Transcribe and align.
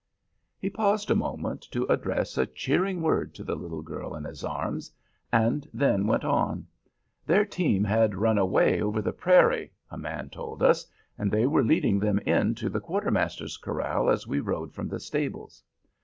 He 0.57 0.71
paused 0.71 1.11
a 1.11 1.15
moment 1.15 1.61
to 1.69 1.85
address 1.85 2.35
a 2.35 2.47
cheering 2.47 3.03
word 3.03 3.35
to 3.35 3.43
the 3.43 3.53
little 3.53 3.83
girl 3.83 4.15
in 4.15 4.23
his 4.23 4.43
arms, 4.43 4.91
and 5.31 5.69
then 5.75 6.07
went 6.07 6.25
on: 6.25 6.65
"Their 7.27 7.45
team 7.45 7.83
had 7.83 8.15
run 8.15 8.39
away 8.39 8.81
over 8.81 8.99
the 8.99 9.13
prairie 9.13 9.71
a 9.91 9.99
man 9.99 10.31
told 10.31 10.63
us 10.63 10.87
and 11.19 11.29
they 11.29 11.45
were 11.45 11.63
leading 11.63 11.99
them 11.99 12.17
in 12.25 12.55
to 12.55 12.67
the 12.67 12.81
quartermaster's 12.81 13.57
corral 13.57 14.09
as 14.09 14.25
we 14.25 14.39
rode 14.39 14.73
from 14.73 14.87
the 14.87 14.99
stables. 14.99 15.63